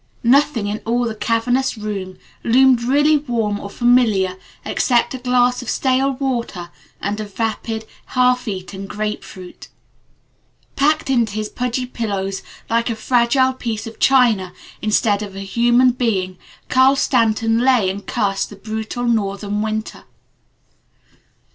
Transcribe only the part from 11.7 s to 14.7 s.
pillows like a fragile piece of china